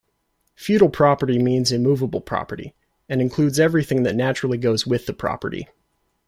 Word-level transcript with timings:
Feudal 0.55 0.89
property 0.89 1.37
means 1.37 1.71
immovable 1.71 2.21
property, 2.21 2.73
and 3.07 3.21
includes 3.21 3.59
everything 3.59 4.01
that 4.01 4.15
naturally 4.15 4.57
goes 4.57 4.87
with 4.87 5.05
the 5.05 5.13
property. 5.13 5.67